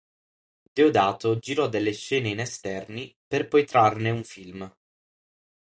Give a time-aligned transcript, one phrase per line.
[0.73, 4.75] Deodato girò delle scene in esterni, per poi trarne un film.